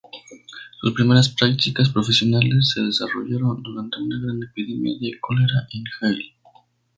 [0.81, 6.33] Sus primeras prácticas profesionales se desarrollaron durante una gran epidemia de cólera en Halle.